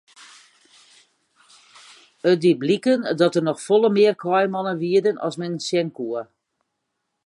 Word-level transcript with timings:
It 2.31 2.39
die 2.43 2.57
bliken 2.61 3.01
dat 3.19 3.33
der 3.35 3.45
noch 3.49 3.63
folle 3.67 3.89
mear 3.97 4.19
kaaimannen 4.23 4.81
wiene 4.83 5.11
as 5.27 5.35
men 5.41 5.55
sjen 5.65 5.89
koe. 5.97 6.21